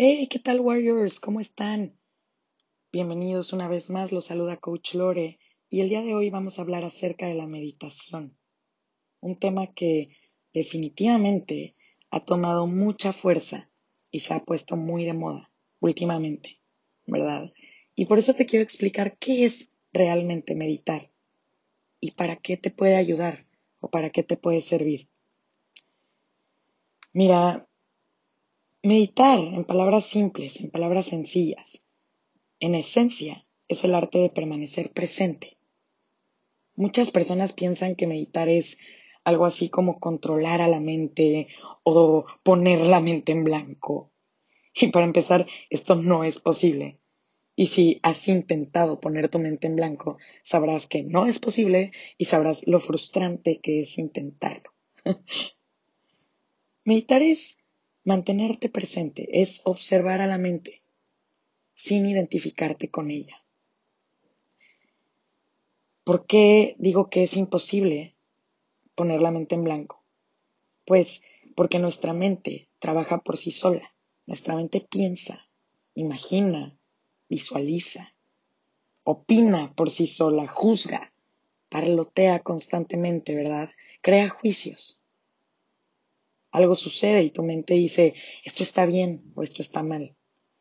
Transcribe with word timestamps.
Hey, 0.00 0.28
¿qué 0.28 0.38
tal 0.38 0.60
Warriors? 0.60 1.18
¿Cómo 1.18 1.40
están? 1.40 1.92
Bienvenidos 2.92 3.52
una 3.52 3.66
vez 3.66 3.90
más, 3.90 4.12
los 4.12 4.26
saluda 4.26 4.58
Coach 4.58 4.94
Lore 4.94 5.40
y 5.68 5.80
el 5.80 5.88
día 5.88 6.02
de 6.02 6.14
hoy 6.14 6.30
vamos 6.30 6.56
a 6.56 6.62
hablar 6.62 6.84
acerca 6.84 7.26
de 7.26 7.34
la 7.34 7.48
meditación, 7.48 8.38
un 9.18 9.40
tema 9.40 9.74
que 9.74 10.10
definitivamente 10.54 11.74
ha 12.12 12.24
tomado 12.24 12.68
mucha 12.68 13.12
fuerza 13.12 13.70
y 14.12 14.20
se 14.20 14.34
ha 14.34 14.44
puesto 14.44 14.76
muy 14.76 15.04
de 15.04 15.14
moda 15.14 15.50
últimamente, 15.80 16.60
¿verdad? 17.04 17.52
Y 17.96 18.06
por 18.06 18.20
eso 18.20 18.34
te 18.34 18.46
quiero 18.46 18.62
explicar 18.62 19.18
qué 19.18 19.46
es 19.46 19.72
realmente 19.92 20.54
meditar 20.54 21.10
y 21.98 22.12
para 22.12 22.36
qué 22.36 22.56
te 22.56 22.70
puede 22.70 22.94
ayudar 22.94 23.48
o 23.80 23.90
para 23.90 24.10
qué 24.10 24.22
te 24.22 24.36
puede 24.36 24.60
servir. 24.60 25.08
Mira, 27.12 27.67
meditar 28.88 29.38
en 29.38 29.64
palabras 29.64 30.06
simples, 30.06 30.62
en 30.62 30.70
palabras 30.70 31.04
sencillas, 31.04 31.86
en 32.58 32.74
esencia 32.74 33.46
es 33.68 33.84
el 33.84 33.94
arte 33.94 34.16
de 34.18 34.30
permanecer 34.30 34.92
presente. 34.92 35.58
Muchas 36.74 37.10
personas 37.10 37.52
piensan 37.52 37.96
que 37.96 38.06
meditar 38.06 38.48
es 38.48 38.78
algo 39.24 39.44
así 39.44 39.68
como 39.68 40.00
controlar 40.00 40.62
a 40.62 40.68
la 40.68 40.80
mente 40.80 41.48
o 41.82 42.24
poner 42.42 42.80
la 42.80 43.00
mente 43.00 43.32
en 43.32 43.44
blanco. 43.44 44.10
Y 44.72 44.86
para 44.86 45.04
empezar, 45.04 45.46
esto 45.68 45.94
no 45.94 46.24
es 46.24 46.38
posible. 46.38 46.98
Y 47.56 47.66
si 47.66 48.00
has 48.02 48.26
intentado 48.26 49.00
poner 49.00 49.28
tu 49.28 49.38
mente 49.38 49.66
en 49.66 49.76
blanco, 49.76 50.16
sabrás 50.42 50.86
que 50.86 51.02
no 51.02 51.26
es 51.26 51.38
posible 51.38 51.92
y 52.16 52.24
sabrás 52.24 52.66
lo 52.66 52.80
frustrante 52.80 53.60
que 53.60 53.82
es 53.82 53.98
intentarlo. 53.98 54.72
Meditar 56.84 57.20
es 57.20 57.57
mantenerte 58.08 58.70
presente, 58.70 59.28
es 59.42 59.60
observar 59.64 60.22
a 60.22 60.26
la 60.26 60.38
mente 60.38 60.80
sin 61.74 62.06
identificarte 62.06 62.88
con 62.88 63.10
ella. 63.10 63.44
¿Por 66.04 66.24
qué 66.24 66.74
digo 66.78 67.10
que 67.10 67.24
es 67.24 67.36
imposible 67.36 68.14
poner 68.94 69.20
la 69.20 69.30
mente 69.30 69.56
en 69.56 69.64
blanco? 69.64 70.02
Pues 70.86 71.22
porque 71.54 71.78
nuestra 71.78 72.14
mente 72.14 72.70
trabaja 72.78 73.18
por 73.18 73.36
sí 73.36 73.50
sola. 73.50 73.92
Nuestra 74.24 74.56
mente 74.56 74.80
piensa, 74.80 75.46
imagina, 75.94 76.78
visualiza, 77.28 78.14
opina 79.04 79.74
por 79.74 79.90
sí 79.90 80.06
sola, 80.06 80.48
juzga, 80.48 81.12
parlotea 81.68 82.38
constantemente, 82.38 83.34
¿verdad? 83.34 83.68
Crea 84.00 84.30
juicios. 84.30 85.02
Algo 86.50 86.74
sucede 86.74 87.22
y 87.22 87.30
tu 87.30 87.42
mente 87.42 87.74
dice, 87.74 88.14
esto 88.44 88.62
está 88.62 88.86
bien 88.86 89.32
o 89.34 89.42
esto 89.42 89.62
está 89.62 89.82
mal, 89.82 90.16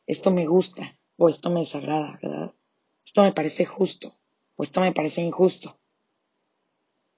esto 0.06 0.32
me 0.32 0.46
gusta 0.46 1.00
o 1.16 1.30
esto 1.30 1.50
me 1.50 1.62
desagrada, 1.62 2.20
¿verdad? 2.22 2.54
Esto 3.06 3.24
me 3.24 3.32
parece 3.32 3.66
justo 3.66 4.18
o 4.56 4.64
esto 4.64 4.82
me 4.82 4.92
parece 4.92 5.22
injusto. 5.22 5.80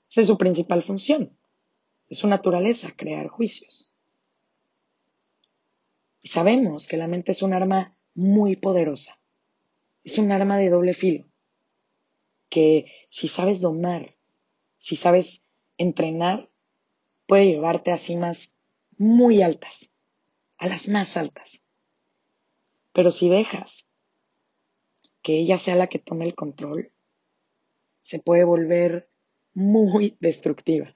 Esa 0.09 0.21
es 0.21 0.27
su 0.27 0.37
principal 0.37 0.81
función. 0.81 1.37
Es 2.07 2.19
su 2.19 2.27
naturaleza, 2.27 2.91
crear 2.95 3.27
juicios. 3.27 3.91
Y 6.21 6.29
sabemos 6.29 6.87
que 6.87 6.97
la 6.97 7.07
mente 7.07 7.31
es 7.31 7.41
un 7.41 7.53
arma 7.53 7.95
muy 8.13 8.55
poderosa. 8.55 9.19
Es 10.03 10.17
un 10.17 10.31
arma 10.31 10.57
de 10.57 10.69
doble 10.69 10.93
filo. 10.93 11.25
Que 12.49 12.91
si 13.09 13.27
sabes 13.27 13.61
domar, 13.61 14.15
si 14.79 14.95
sabes 14.95 15.43
entrenar, 15.77 16.49
puede 17.27 17.45
llevarte 17.45 17.91
a 17.91 17.97
cimas 17.97 18.55
muy 18.99 19.41
altas, 19.41 19.91
a 20.57 20.67
las 20.67 20.89
más 20.89 21.17
altas. 21.17 21.63
Pero 22.93 23.11
si 23.11 23.29
dejas 23.29 23.87
que 25.21 25.39
ella 25.39 25.57
sea 25.57 25.75
la 25.75 25.87
que 25.87 25.99
tome 25.99 26.25
el 26.25 26.35
control, 26.35 26.91
se 28.01 28.19
puede 28.19 28.43
volver 28.43 29.09
muy 29.53 30.17
destructiva. 30.19 30.95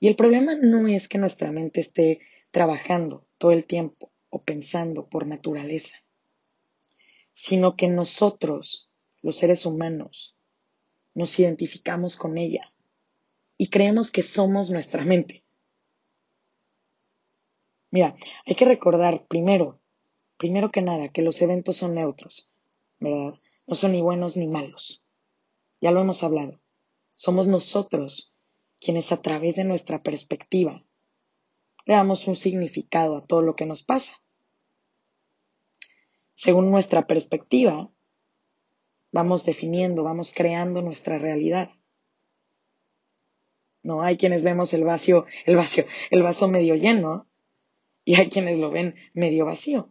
Y 0.00 0.08
el 0.08 0.16
problema 0.16 0.56
no 0.56 0.88
es 0.88 1.08
que 1.08 1.18
nuestra 1.18 1.52
mente 1.52 1.80
esté 1.80 2.20
trabajando 2.50 3.24
todo 3.38 3.52
el 3.52 3.64
tiempo 3.64 4.12
o 4.28 4.42
pensando 4.42 5.08
por 5.08 5.26
naturaleza, 5.26 5.94
sino 7.32 7.76
que 7.76 7.86
nosotros, 7.86 8.90
los 9.20 9.36
seres 9.36 9.66
humanos, 9.66 10.36
nos 11.14 11.38
identificamos 11.38 12.16
con 12.16 12.38
ella 12.38 12.72
y 13.56 13.68
creemos 13.68 14.10
que 14.10 14.24
somos 14.24 14.70
nuestra 14.70 15.04
mente. 15.04 15.41
Mira, 17.92 18.16
hay 18.46 18.54
que 18.54 18.64
recordar 18.64 19.26
primero, 19.26 19.78
primero 20.38 20.70
que 20.72 20.80
nada, 20.80 21.10
que 21.10 21.20
los 21.20 21.42
eventos 21.42 21.76
son 21.76 21.94
neutros, 21.94 22.50
¿verdad? 22.98 23.38
No 23.66 23.74
son 23.74 23.92
ni 23.92 24.00
buenos 24.00 24.36
ni 24.38 24.48
malos. 24.48 25.04
Ya 25.78 25.90
lo 25.90 26.00
hemos 26.00 26.24
hablado. 26.24 26.58
Somos 27.14 27.48
nosotros 27.48 28.32
quienes 28.80 29.12
a 29.12 29.20
través 29.20 29.56
de 29.56 29.64
nuestra 29.64 30.02
perspectiva 30.02 30.82
le 31.84 31.94
damos 31.94 32.26
un 32.28 32.34
significado 32.34 33.18
a 33.18 33.26
todo 33.26 33.42
lo 33.42 33.56
que 33.56 33.66
nos 33.66 33.84
pasa. 33.84 34.22
Según 36.34 36.70
nuestra 36.70 37.06
perspectiva, 37.06 37.90
vamos 39.12 39.44
definiendo, 39.44 40.02
vamos 40.02 40.32
creando 40.34 40.80
nuestra 40.80 41.18
realidad. 41.18 41.70
No 43.82 44.00
hay 44.00 44.16
quienes 44.16 44.44
vemos 44.44 44.72
el 44.72 44.84
vacío, 44.84 45.26
el 45.44 45.56
vacío, 45.56 45.84
el 46.10 46.22
vaso 46.22 46.48
medio 46.48 46.74
lleno 46.74 47.26
y 48.04 48.16
hay 48.16 48.30
quienes 48.30 48.58
lo 48.58 48.70
ven 48.70 48.94
medio 49.14 49.46
vacío. 49.46 49.88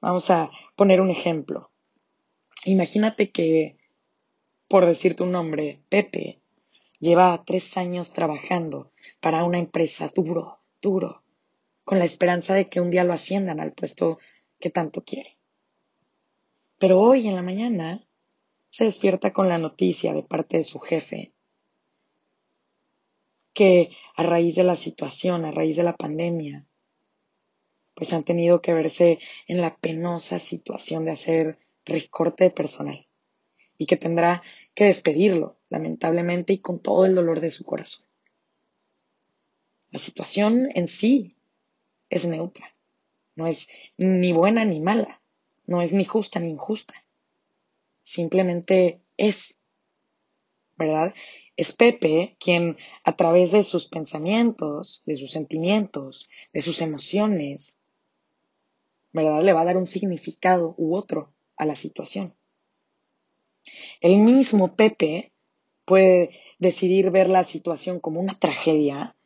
Vamos 0.00 0.30
a 0.30 0.50
poner 0.76 1.00
un 1.00 1.10
ejemplo. 1.10 1.70
Imagínate 2.66 3.30
que, 3.30 3.78
por 4.68 4.84
decirte 4.84 5.22
un 5.22 5.32
nombre, 5.32 5.80
Pepe, 5.88 6.40
lleva 7.00 7.42
tres 7.44 7.76
años 7.76 8.12
trabajando 8.12 8.90
para 9.20 9.44
una 9.44 9.58
empresa 9.58 10.10
duro, 10.14 10.58
duro, 10.82 11.22
con 11.84 11.98
la 11.98 12.04
esperanza 12.04 12.54
de 12.54 12.68
que 12.68 12.80
un 12.80 12.90
día 12.90 13.04
lo 13.04 13.14
asciendan 13.14 13.60
al 13.60 13.72
puesto 13.72 14.18
que 14.60 14.70
tanto 14.70 15.02
quiere. 15.04 15.38
Pero 16.78 17.00
hoy 17.00 17.26
en 17.26 17.36
la 17.36 17.42
mañana 17.42 18.06
se 18.70 18.84
despierta 18.84 19.32
con 19.32 19.48
la 19.48 19.58
noticia 19.58 20.12
de 20.12 20.22
parte 20.22 20.58
de 20.58 20.64
su 20.64 20.80
jefe 20.80 21.33
que 23.54 23.90
a 24.16 24.22
raíz 24.22 24.56
de 24.56 24.64
la 24.64 24.76
situación, 24.76 25.44
a 25.44 25.50
raíz 25.50 25.76
de 25.76 25.84
la 25.84 25.96
pandemia, 25.96 26.66
pues 27.94 28.12
han 28.12 28.24
tenido 28.24 28.60
que 28.60 28.74
verse 28.74 29.20
en 29.46 29.60
la 29.60 29.76
penosa 29.76 30.38
situación 30.38 31.04
de 31.04 31.12
hacer 31.12 31.58
recorte 31.84 32.44
de 32.44 32.50
personal 32.50 33.06
y 33.78 33.86
que 33.86 33.96
tendrá 33.96 34.42
que 34.74 34.84
despedirlo, 34.84 35.56
lamentablemente, 35.68 36.52
y 36.52 36.58
con 36.58 36.80
todo 36.80 37.06
el 37.06 37.14
dolor 37.14 37.40
de 37.40 37.50
su 37.50 37.64
corazón. 37.64 38.06
La 39.90 40.00
situación 40.00 40.68
en 40.74 40.88
sí 40.88 41.36
es 42.10 42.26
neutra, 42.26 42.74
no 43.36 43.46
es 43.46 43.68
ni 43.96 44.32
buena 44.32 44.64
ni 44.64 44.80
mala, 44.80 45.20
no 45.66 45.82
es 45.82 45.92
ni 45.92 46.04
justa 46.04 46.40
ni 46.40 46.50
injusta, 46.50 47.04
simplemente 48.02 49.00
es, 49.16 49.56
¿verdad? 50.76 51.14
Es 51.56 51.72
Pepe 51.72 52.36
quien 52.40 52.76
a 53.04 53.16
través 53.16 53.52
de 53.52 53.62
sus 53.62 53.86
pensamientos, 53.86 55.02
de 55.06 55.16
sus 55.16 55.30
sentimientos, 55.30 56.28
de 56.52 56.60
sus 56.60 56.80
emociones, 56.80 57.76
¿verdad? 59.12 59.42
Le 59.42 59.52
va 59.52 59.60
a 59.60 59.64
dar 59.64 59.76
un 59.76 59.86
significado 59.86 60.74
u 60.76 60.96
otro 60.96 61.32
a 61.56 61.64
la 61.64 61.76
situación. 61.76 62.34
El 64.00 64.18
mismo 64.18 64.74
Pepe 64.74 65.32
puede 65.84 66.30
decidir 66.58 67.10
ver 67.10 67.28
la 67.28 67.44
situación 67.44 68.00
como 68.00 68.20
una 68.20 68.38
tragedia, 68.38 69.16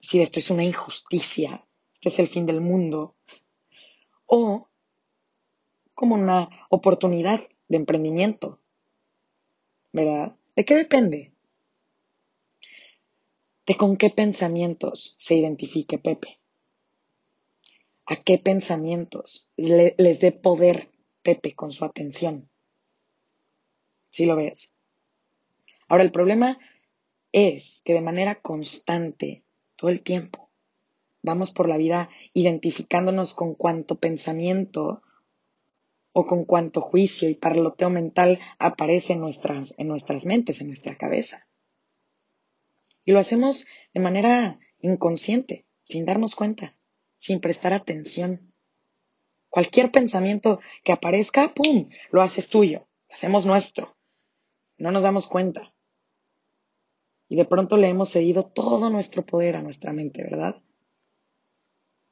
decir 0.00 0.22
esto 0.22 0.40
es 0.40 0.50
una 0.50 0.64
injusticia, 0.64 1.64
este 1.94 2.08
es 2.08 2.18
el 2.18 2.28
fin 2.28 2.46
del 2.46 2.60
mundo, 2.60 3.14
o 4.26 4.68
como 5.94 6.14
una 6.14 6.48
oportunidad 6.70 7.46
de 7.68 7.76
emprendimiento, 7.76 8.58
¿verdad? 9.92 10.34
¿De 10.54 10.64
qué 10.64 10.74
depende? 10.74 11.32
De 13.66 13.76
con 13.76 13.96
qué 13.96 14.10
pensamientos 14.10 15.14
se 15.18 15.36
identifique 15.36 15.98
Pepe. 15.98 16.40
A 18.04 18.22
qué 18.22 18.38
pensamientos 18.38 19.48
les 19.56 20.20
dé 20.20 20.32
poder 20.32 20.90
Pepe 21.22 21.54
con 21.54 21.72
su 21.72 21.84
atención. 21.84 22.50
¿Sí 24.10 24.26
lo 24.26 24.36
ves? 24.36 24.74
Ahora, 25.88 26.02
el 26.02 26.12
problema 26.12 26.58
es 27.32 27.80
que 27.84 27.94
de 27.94 28.02
manera 28.02 28.40
constante, 28.40 29.44
todo 29.76 29.90
el 29.90 30.02
tiempo, 30.02 30.50
vamos 31.22 31.50
por 31.50 31.68
la 31.68 31.78
vida 31.78 32.10
identificándonos 32.34 33.32
con 33.32 33.54
cuánto 33.54 33.98
pensamiento 33.98 35.02
o 36.12 36.26
con 36.26 36.44
cuánto 36.44 36.80
juicio 36.80 37.28
y 37.28 37.34
parloteo 37.34 37.90
mental 37.90 38.40
aparece 38.58 39.14
en 39.14 39.20
nuestras, 39.20 39.74
en 39.78 39.88
nuestras 39.88 40.26
mentes, 40.26 40.60
en 40.60 40.68
nuestra 40.68 40.96
cabeza. 40.96 41.46
Y 43.04 43.12
lo 43.12 43.18
hacemos 43.18 43.66
de 43.94 44.00
manera 44.00 44.58
inconsciente, 44.80 45.66
sin 45.84 46.04
darnos 46.04 46.34
cuenta, 46.34 46.76
sin 47.16 47.40
prestar 47.40 47.72
atención. 47.72 48.52
Cualquier 49.48 49.90
pensamiento 49.90 50.60
que 50.84 50.92
aparezca, 50.92 51.52
¡pum!, 51.54 51.88
lo 52.10 52.22
haces 52.22 52.48
tuyo, 52.48 52.86
lo 53.08 53.14
hacemos 53.14 53.46
nuestro. 53.46 53.96
No 54.78 54.90
nos 54.90 55.02
damos 55.02 55.26
cuenta. 55.26 55.72
Y 57.28 57.36
de 57.36 57.44
pronto 57.44 57.76
le 57.76 57.88
hemos 57.88 58.10
cedido 58.10 58.44
todo 58.44 58.90
nuestro 58.90 59.24
poder 59.24 59.56
a 59.56 59.62
nuestra 59.62 59.92
mente, 59.92 60.22
¿verdad? 60.22 60.62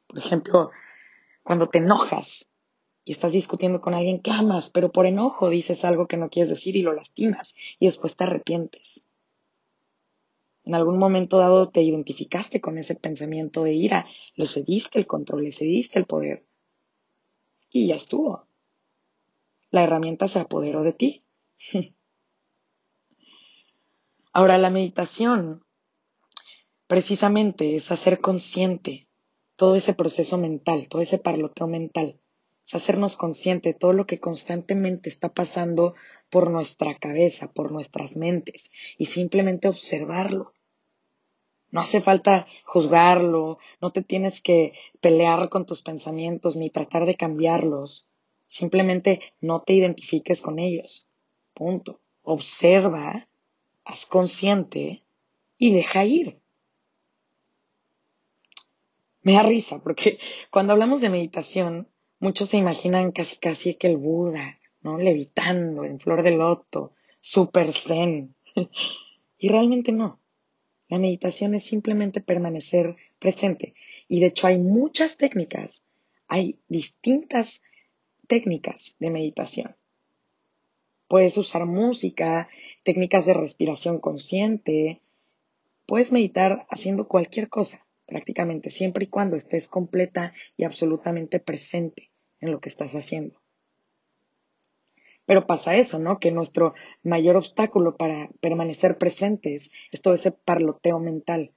Por 0.06 0.18
ejemplo, 0.18 0.70
cuando 1.42 1.68
te 1.68 1.78
enojas 1.78 2.50
y 3.04 3.12
estás 3.12 3.32
discutiendo 3.32 3.80
con 3.80 3.94
alguien 3.94 4.20
que 4.20 4.30
amas, 4.30 4.70
pero 4.70 4.92
por 4.92 5.06
enojo 5.06 5.48
dices 5.48 5.84
algo 5.84 6.06
que 6.06 6.16
no 6.16 6.30
quieres 6.30 6.50
decir 6.50 6.76
y 6.76 6.82
lo 6.82 6.92
lastimas 6.92 7.56
y 7.78 7.86
después 7.86 8.16
te 8.16 8.24
arrepientes. 8.24 9.04
En 10.64 10.74
algún 10.74 10.98
momento 10.98 11.38
dado 11.38 11.70
te 11.70 11.82
identificaste 11.82 12.60
con 12.60 12.78
ese 12.78 12.94
pensamiento 12.94 13.64
de 13.64 13.72
ira, 13.72 14.06
le 14.36 14.46
cediste 14.46 14.98
el 14.98 15.06
control, 15.06 15.44
le 15.44 15.52
cediste 15.52 15.98
el 15.98 16.04
poder 16.04 16.44
y 17.70 17.88
ya 17.88 17.96
estuvo. 17.96 18.46
La 19.70 19.82
herramienta 19.82 20.28
se 20.28 20.40
apoderó 20.40 20.82
de 20.82 20.92
ti. 20.92 21.24
Ahora 24.32 24.58
la 24.58 24.70
meditación 24.70 25.64
precisamente 26.86 27.76
es 27.76 27.90
hacer 27.90 28.20
consciente 28.20 29.08
todo 29.56 29.76
ese 29.76 29.94
proceso 29.94 30.38
mental, 30.38 30.88
todo 30.88 31.02
ese 31.02 31.18
parloteo 31.18 31.66
mental. 31.66 32.19
Hacernos 32.72 33.16
consciente 33.16 33.70
de 33.70 33.78
todo 33.78 33.92
lo 33.92 34.06
que 34.06 34.20
constantemente 34.20 35.08
está 35.08 35.30
pasando 35.30 35.94
por 36.30 36.50
nuestra 36.50 36.96
cabeza, 36.96 37.52
por 37.52 37.72
nuestras 37.72 38.16
mentes, 38.16 38.70
y 38.96 39.06
simplemente 39.06 39.68
observarlo. 39.68 40.52
No 41.70 41.80
hace 41.80 42.00
falta 42.00 42.46
juzgarlo, 42.64 43.58
no 43.80 43.92
te 43.92 44.02
tienes 44.02 44.40
que 44.40 44.72
pelear 45.00 45.48
con 45.48 45.66
tus 45.66 45.82
pensamientos 45.82 46.56
ni 46.56 46.70
tratar 46.70 47.06
de 47.06 47.16
cambiarlos. 47.16 48.08
Simplemente 48.46 49.20
no 49.40 49.62
te 49.62 49.74
identifiques 49.74 50.42
con 50.42 50.58
ellos. 50.58 51.06
Punto. 51.54 52.00
Observa, 52.22 53.28
haz 53.84 54.06
consciente 54.06 55.04
y 55.58 55.72
deja 55.72 56.04
ir. 56.04 56.40
Me 59.22 59.34
da 59.34 59.42
risa 59.42 59.80
porque 59.82 60.18
cuando 60.50 60.72
hablamos 60.72 61.00
de 61.00 61.10
meditación, 61.10 61.86
muchos 62.20 62.50
se 62.50 62.58
imaginan 62.58 63.12
casi 63.12 63.38
casi 63.38 63.74
que 63.74 63.88
el 63.88 63.96
Buda, 63.96 64.58
¿no? 64.82 64.98
Levitando 64.98 65.84
en 65.84 65.98
flor 65.98 66.22
de 66.22 66.30
loto, 66.32 66.92
super 67.18 67.72
zen. 67.72 68.34
y 69.38 69.48
realmente 69.48 69.90
no. 69.90 70.20
La 70.88 70.98
meditación 70.98 71.54
es 71.54 71.64
simplemente 71.64 72.20
permanecer 72.20 72.96
presente. 73.18 73.74
Y 74.06 74.20
de 74.20 74.26
hecho 74.26 74.46
hay 74.46 74.58
muchas 74.58 75.16
técnicas, 75.16 75.82
hay 76.28 76.58
distintas 76.68 77.62
técnicas 78.26 78.96
de 78.98 79.10
meditación. 79.10 79.76
Puedes 81.08 81.36
usar 81.38 81.66
música, 81.66 82.48
técnicas 82.82 83.26
de 83.26 83.34
respiración 83.34 83.98
consciente, 83.98 85.00
puedes 85.86 86.12
meditar 86.12 86.66
haciendo 86.70 87.08
cualquier 87.08 87.48
cosa 87.48 87.84
prácticamente 88.06 88.72
siempre 88.72 89.04
y 89.04 89.06
cuando 89.08 89.36
estés 89.36 89.68
completa 89.68 90.34
y 90.56 90.64
absolutamente 90.64 91.38
presente 91.38 92.09
en 92.40 92.50
lo 92.52 92.60
que 92.60 92.68
estás 92.68 92.94
haciendo. 92.94 93.40
Pero 95.26 95.46
pasa 95.46 95.76
eso, 95.76 95.98
¿no? 95.98 96.18
Que 96.18 96.30
nuestro 96.30 96.74
mayor 97.02 97.36
obstáculo 97.36 97.96
para 97.96 98.30
permanecer 98.40 98.98
presentes 98.98 99.70
es 99.92 100.02
todo 100.02 100.14
ese 100.14 100.32
parloteo 100.32 100.98
mental, 100.98 101.52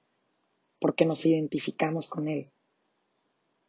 porque 0.78 1.06
nos 1.06 1.26
identificamos 1.26 2.08
con 2.08 2.28
él. 2.28 2.50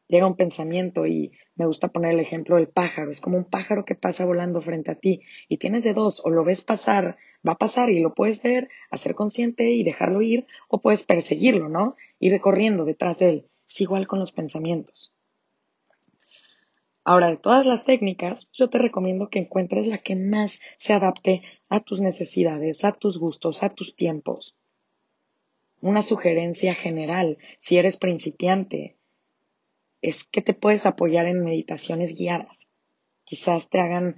Llega 0.07 0.27
un 0.27 0.35
pensamiento 0.35 1.07
y 1.07 1.31
me 1.55 1.65
gusta 1.65 1.87
poner 1.87 2.13
el 2.13 2.19
ejemplo 2.19 2.57
del 2.57 2.67
pájaro. 2.67 3.09
Es 3.09 3.21
como 3.21 3.37
un 3.37 3.45
pájaro 3.45 3.85
que 3.85 3.95
pasa 3.95 4.25
volando 4.25 4.61
frente 4.61 4.91
a 4.91 4.95
ti 4.95 5.21
y 5.47 5.57
tienes 5.57 5.83
de 5.83 5.93
dos, 5.93 6.23
o 6.23 6.29
lo 6.29 6.43
ves 6.43 6.61
pasar 6.61 7.17
va 7.47 7.53
a 7.53 7.57
pasar 7.57 7.89
y 7.89 7.99
lo 7.99 8.13
puedes 8.13 8.41
ver, 8.41 8.69
hacer 8.89 9.15
consciente 9.15 9.69
y 9.71 9.83
dejarlo 9.83 10.21
ir, 10.21 10.47
o 10.67 10.81
puedes 10.81 11.03
perseguirlo, 11.03 11.69
¿no? 11.69 11.95
Ir 12.19 12.39
corriendo 12.41 12.85
detrás 12.85 13.19
de 13.19 13.29
él. 13.29 13.45
Es 13.69 13.81
igual 13.81 14.07
con 14.07 14.19
los 14.19 14.31
pensamientos. 14.31 15.13
Ahora, 17.07 17.29
de 17.29 17.37
todas 17.37 17.67
las 17.67 17.85
técnicas, 17.85 18.49
yo 18.51 18.69
te 18.69 18.79
recomiendo 18.79 19.29
que 19.29 19.37
encuentres 19.37 19.85
la 19.85 19.99
que 19.99 20.15
más 20.15 20.59
se 20.77 20.91
adapte 20.91 21.43
a 21.69 21.79
tus 21.79 22.01
necesidades, 22.01 22.83
a 22.83 22.93
tus 22.93 23.19
gustos, 23.19 23.61
a 23.61 23.69
tus 23.69 23.95
tiempos. 23.95 24.57
Una 25.81 26.01
sugerencia 26.01 26.73
general, 26.73 27.37
si 27.59 27.77
eres 27.77 27.97
principiante, 27.97 28.95
es 30.01 30.25
que 30.25 30.41
te 30.41 30.55
puedes 30.55 30.87
apoyar 30.87 31.27
en 31.27 31.43
meditaciones 31.43 32.15
guiadas. 32.15 32.67
Quizás 33.23 33.69
te 33.69 33.79
hagan 33.79 34.15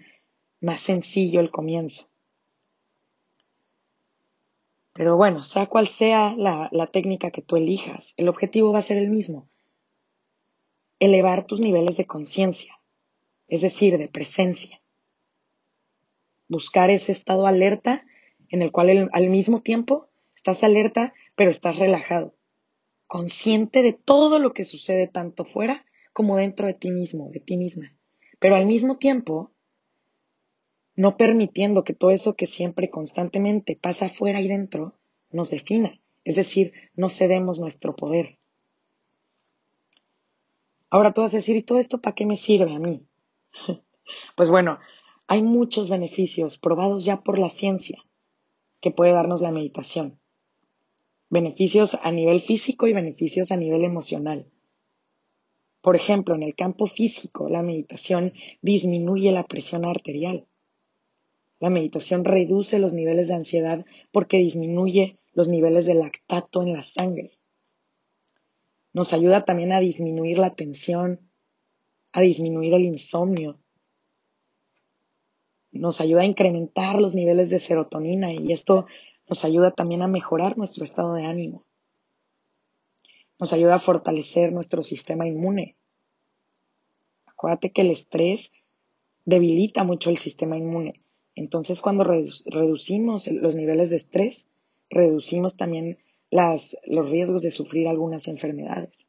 más 0.61 0.79
sencillo 0.79 1.41
el 1.41 1.51
comienzo. 1.51 2.07
Pero 4.93 5.17
bueno, 5.17 5.43
sea 5.43 5.67
cual 5.67 5.89
sea 5.89 6.33
la, 6.37 6.89
técnica 6.91 7.31
que 7.31 7.41
tú 7.41 7.57
elijas, 7.57 8.13
el 8.15 8.29
objetivo 8.29 8.71
va 8.71 8.79
a 8.79 8.81
ser 8.81 8.97
el 8.97 9.09
mismo. 9.09 9.49
Elevar 10.99 11.45
tus 11.45 11.59
niveles 11.59 11.97
de 11.97 12.07
conciencia, 12.07 12.76
es 13.47 13.61
decir, 13.61 13.97
de 13.97 14.07
presencia. 14.07 14.81
Buscar 16.47 16.89
ese 16.89 17.11
estado 17.11 17.47
alerta 17.47 18.05
en 18.49 18.61
el 18.61 18.71
cual 18.71 19.09
al 19.11 19.29
mismo 19.29 19.61
tiempo 19.61 20.07
estás 20.35 20.63
alerta, 20.63 21.13
pero 21.35 21.51
estás 21.51 21.75
relajado, 21.75 22.33
consciente 23.05 23.83
de 23.83 23.93
todo 23.93 24.39
lo 24.39 24.53
que 24.53 24.63
sucede 24.63 25.07
tanto 25.07 25.45
fuera 25.45 25.85
como 26.13 26.37
dentro 26.37 26.67
de 26.67 26.73
ti 26.73 26.91
mismo, 26.91 27.29
de 27.31 27.39
ti 27.39 27.57
misma. 27.57 27.93
Pero 28.39 28.55
al 28.55 28.65
mismo 28.65 28.97
tiempo 28.97 29.51
no 30.95 31.15
permitiendo 31.15 31.83
que 31.83 31.93
todo 31.93 32.11
eso 32.11 32.35
que 32.35 32.47
siempre 32.47 32.89
constantemente 32.89 33.77
pasa 33.79 34.07
afuera 34.07 34.41
y 34.41 34.47
dentro 34.47 34.95
nos 35.31 35.51
defina, 35.51 35.99
es 36.23 36.35
decir, 36.35 36.73
no 36.95 37.09
cedemos 37.09 37.59
nuestro 37.59 37.95
poder. 37.95 38.37
Ahora 40.89 41.11
tú 41.11 41.21
vas 41.21 41.33
a 41.33 41.37
decir, 41.37 41.55
¿y 41.55 41.63
todo 41.63 41.79
esto 41.79 42.01
para 42.01 42.15
qué 42.15 42.25
me 42.25 42.35
sirve 42.35 42.73
a 42.73 42.79
mí? 42.79 43.03
pues 44.35 44.49
bueno, 44.49 44.79
hay 45.27 45.43
muchos 45.43 45.89
beneficios 45.89 46.57
probados 46.57 47.05
ya 47.05 47.21
por 47.21 47.39
la 47.39 47.49
ciencia 47.49 48.03
que 48.81 48.91
puede 48.91 49.11
darnos 49.11 49.41
la 49.41 49.51
meditación. 49.51 50.19
Beneficios 51.29 51.97
a 52.01 52.11
nivel 52.11 52.41
físico 52.41 52.87
y 52.87 52.93
beneficios 52.93 53.51
a 53.51 53.57
nivel 53.57 53.83
emocional. 53.83 54.47
Por 55.81 55.95
ejemplo, 55.95 56.35
en 56.35 56.43
el 56.43 56.55
campo 56.55 56.87
físico, 56.87 57.49
la 57.49 57.61
meditación 57.61 58.33
disminuye 58.61 59.31
la 59.31 59.47
presión 59.47 59.85
arterial 59.85 60.47
la 61.59 61.69
meditación 61.69 62.23
reduce 62.23 62.77
los 62.77 62.93
niveles 62.93 63.29
de 63.29 63.35
ansiedad 63.35 63.85
porque 64.11 64.37
disminuye 64.37 65.17
los 65.33 65.49
niveles 65.49 65.85
de 65.85 65.95
lactato 65.95 66.61
en 66.61 66.73
la 66.73 66.83
sangre. 66.83 67.39
Nos 68.93 69.13
ayuda 69.13 69.45
también 69.45 69.71
a 69.71 69.79
disminuir 69.79 70.37
la 70.37 70.55
tensión, 70.55 71.26
a 72.11 72.21
disminuir 72.21 72.73
el 72.73 72.85
insomnio. 72.85 73.59
Nos 75.71 76.01
ayuda 76.01 76.21
a 76.21 76.25
incrementar 76.25 76.99
los 76.99 77.15
niveles 77.15 77.49
de 77.49 77.59
serotonina 77.59 78.33
y 78.33 78.51
esto 78.51 78.85
nos 79.27 79.45
ayuda 79.45 79.71
también 79.71 80.01
a 80.01 80.07
mejorar 80.07 80.57
nuestro 80.57 80.83
estado 80.83 81.13
de 81.13 81.25
ánimo. 81.25 81.65
Nos 83.39 83.53
ayuda 83.53 83.75
a 83.75 83.79
fortalecer 83.79 84.51
nuestro 84.51 84.81
sistema 84.83 85.27
inmune. 85.27 85.75
Acuérdate 87.25 87.71
que 87.71 87.81
el 87.81 87.91
estrés 87.91 88.51
debilita 89.25 89.83
mucho 89.83 90.09
el 90.09 90.17
sistema 90.17 90.57
inmune 90.57 91.01
entonces, 91.37 91.81
cuando 91.81 92.03
reducimos 92.03 93.27
los 93.27 93.55
niveles 93.55 93.91
de 93.91 93.97
estrés, 93.97 94.47
reducimos 94.89 95.55
también 95.55 95.99
los 96.31 97.09
riesgos 97.11 97.43
de 97.43 97.51
sufrir 97.51 97.87
algunas 97.87 98.27
enfermedades. 98.27 99.06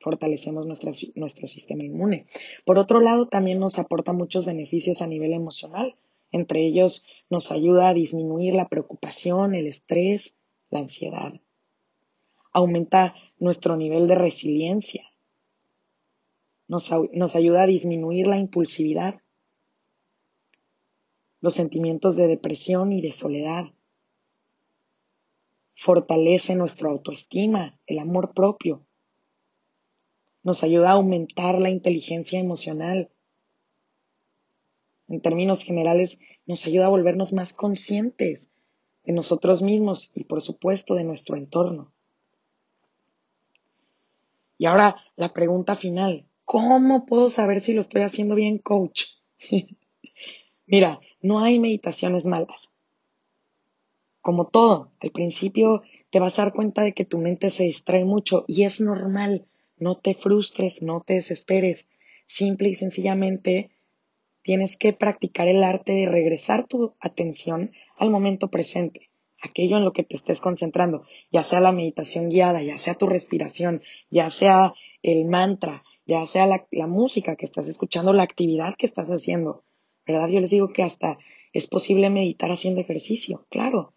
Fortalecemos 0.00 0.66
nuestro 0.66 1.48
sistema 1.48 1.84
inmune. 1.84 2.26
Por 2.64 2.78
otro 2.78 3.00
lado, 3.00 3.26
también 3.26 3.58
nos 3.58 3.78
aporta 3.78 4.12
muchos 4.12 4.44
beneficios 4.44 5.02
a 5.02 5.06
nivel 5.06 5.32
emocional. 5.32 5.96
Entre 6.30 6.64
ellos, 6.66 7.04
nos 7.30 7.50
ayuda 7.50 7.88
a 7.88 7.94
disminuir 7.94 8.54
la 8.54 8.68
preocupación, 8.68 9.54
el 9.54 9.66
estrés, 9.66 10.36
la 10.70 10.80
ansiedad. 10.80 11.32
Aumenta 12.52 13.14
nuestro 13.38 13.76
nivel 13.76 14.06
de 14.06 14.14
resiliencia. 14.14 15.04
nos 16.66 17.36
ayuda 17.36 17.62
a 17.62 17.66
disminuir 17.66 18.26
la 18.26 18.38
impulsividad 18.38 19.20
los 21.40 21.54
sentimientos 21.54 22.16
de 22.16 22.26
depresión 22.26 22.92
y 22.92 23.00
de 23.00 23.12
soledad. 23.12 23.66
Fortalece 25.76 26.56
nuestra 26.56 26.90
autoestima, 26.90 27.78
el 27.86 28.00
amor 28.00 28.34
propio. 28.34 28.84
Nos 30.48 30.62
ayuda 30.62 30.88
a 30.88 30.92
aumentar 30.92 31.60
la 31.60 31.68
inteligencia 31.68 32.40
emocional. 32.40 33.10
En 35.06 35.20
términos 35.20 35.62
generales, 35.62 36.20
nos 36.46 36.66
ayuda 36.66 36.86
a 36.86 36.88
volvernos 36.88 37.34
más 37.34 37.52
conscientes 37.52 38.50
de 39.04 39.12
nosotros 39.12 39.60
mismos 39.60 40.10
y, 40.14 40.24
por 40.24 40.40
supuesto, 40.40 40.94
de 40.94 41.04
nuestro 41.04 41.36
entorno. 41.36 41.92
Y 44.56 44.64
ahora 44.64 44.96
la 45.16 45.34
pregunta 45.34 45.76
final, 45.76 46.24
¿cómo 46.46 47.04
puedo 47.04 47.28
saber 47.28 47.60
si 47.60 47.74
lo 47.74 47.82
estoy 47.82 48.00
haciendo 48.00 48.34
bien, 48.34 48.56
coach? 48.56 49.02
Mira, 50.66 50.98
no 51.20 51.40
hay 51.40 51.58
meditaciones 51.58 52.24
malas. 52.24 52.72
Como 54.22 54.46
todo, 54.46 54.92
al 55.00 55.10
principio 55.10 55.82
te 56.08 56.20
vas 56.20 56.38
a 56.38 56.44
dar 56.44 56.54
cuenta 56.54 56.84
de 56.84 56.94
que 56.94 57.04
tu 57.04 57.18
mente 57.18 57.50
se 57.50 57.64
distrae 57.64 58.06
mucho 58.06 58.46
y 58.48 58.62
es 58.62 58.80
normal. 58.80 59.44
No 59.80 59.96
te 59.98 60.14
frustres, 60.14 60.82
no 60.82 61.02
te 61.06 61.14
desesperes. 61.14 61.88
Simple 62.26 62.68
y 62.68 62.74
sencillamente 62.74 63.70
tienes 64.42 64.76
que 64.76 64.92
practicar 64.92 65.48
el 65.48 65.62
arte 65.62 65.92
de 65.92 66.06
regresar 66.06 66.66
tu 66.66 66.94
atención 67.00 67.72
al 67.96 68.10
momento 68.10 68.48
presente, 68.48 69.10
aquello 69.42 69.76
en 69.76 69.84
lo 69.84 69.92
que 69.92 70.04
te 70.04 70.16
estés 70.16 70.40
concentrando, 70.40 71.04
ya 71.30 71.44
sea 71.44 71.60
la 71.60 71.72
meditación 71.72 72.28
guiada, 72.28 72.62
ya 72.62 72.78
sea 72.78 72.94
tu 72.94 73.06
respiración, 73.06 73.82
ya 74.10 74.30
sea 74.30 74.72
el 75.02 75.26
mantra, 75.26 75.84
ya 76.06 76.24
sea 76.26 76.46
la, 76.46 76.86
música 76.86 77.36
que 77.36 77.44
estás 77.44 77.68
escuchando, 77.68 78.12
la 78.12 78.22
actividad 78.22 78.74
que 78.78 78.86
estás 78.86 79.08
haciendo. 79.08 79.64
¿Verdad? 80.06 80.28
Yo 80.28 80.40
les 80.40 80.48
digo 80.48 80.72
que 80.72 80.82
hasta 80.82 81.18
es 81.52 81.66
posible 81.66 82.08
meditar 82.08 82.50
haciendo 82.50 82.80
ejercicio, 82.80 83.44
claro. 83.50 83.92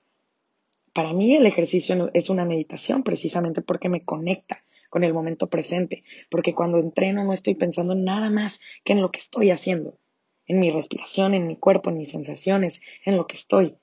Para 0.94 1.14
mí 1.14 1.34
el 1.34 1.46
ejercicio 1.46 2.12
es 2.14 2.30
una 2.30 2.44
meditación 2.44 3.04
precisamente 3.04 3.62
porque 3.62 3.88
me 3.88 4.04
conecta 4.04 4.66
con 4.92 5.06
el 5.06 5.14
momento 5.14 5.48
presente, 5.48 6.04
porque 6.30 6.54
cuando 6.54 6.78
entreno 6.78 7.24
no 7.24 7.32
estoy 7.32 7.56
pensando 7.56 7.94
en 7.94 8.04
nada 8.04 8.30
más 8.30 8.60
que 8.84 8.92
en 8.92 9.02
lo 9.02 9.10
que 9.10 9.22
estoy 9.22 9.50
haciendo, 9.50 9.98
en 10.46 10.60
mi 10.60 10.70
respiración, 10.70 11.34
en 11.34 11.48
mi 11.48 11.56
cuerpo, 11.56 11.90
en 11.90 11.98
mis 11.98 12.12
sensaciones, 12.12 12.82
en 13.06 13.16
lo 13.16 13.26
que 13.26 13.38
estoy. 13.38 13.78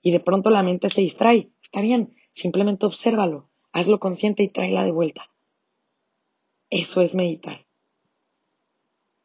Y 0.00 0.12
de 0.12 0.20
pronto 0.20 0.50
la 0.50 0.62
mente 0.62 0.90
se 0.90 1.00
distrae, 1.00 1.50
está 1.60 1.80
bien, 1.80 2.14
simplemente 2.34 2.86
obsérvalo, 2.86 3.50
hazlo 3.72 3.98
consciente 3.98 4.44
y 4.44 4.48
tráela 4.48 4.84
de 4.84 4.92
vuelta. 4.92 5.28
Eso 6.70 7.02
es 7.02 7.16
meditar. 7.16 7.66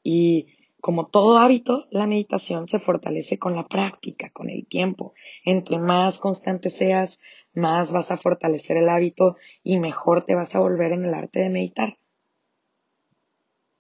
Y 0.02 0.48
como 0.82 1.10
todo 1.10 1.38
hábito, 1.38 1.86
la 1.92 2.08
meditación 2.08 2.68
se 2.68 2.80
fortalece 2.80 3.38
con 3.38 3.56
la 3.56 3.68
práctica, 3.68 4.32
con 4.32 4.50
el 4.50 4.66
tiempo. 4.66 5.14
Entre 5.46 5.78
más 5.78 6.18
constante 6.18 6.72
seas, 6.72 7.20
más 7.54 7.92
vas 7.92 8.12
a 8.12 8.18
fortalecer 8.18 8.78
el 8.78 8.90
hábito 8.90 9.38
y 9.64 9.80
mejor 9.80 10.26
te 10.26 10.36
vas 10.36 10.56
a 10.56 10.60
volver 10.60 10.92
en 10.92 11.06
el 11.06 11.14
arte 11.14 11.40
de 11.40 11.50
meditar. 11.50 11.98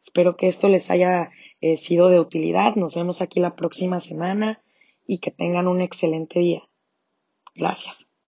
Espero 0.04 0.38
que 0.38 0.48
esto 0.48 0.70
les 0.70 0.90
haya 0.90 1.30
eh, 1.62 1.78
sido 1.78 2.10
de 2.10 2.20
utilidad. 2.20 2.76
Nos 2.76 2.96
vemos 2.96 3.22
aquí 3.22 3.40
la 3.40 3.56
próxima 3.56 4.00
semana 4.00 4.62
y 5.06 5.20
que 5.20 5.32
tengan 5.32 5.68
un 5.68 5.82
excelente 5.82 6.40
día. 6.40 6.64
Gracias. 7.56 8.09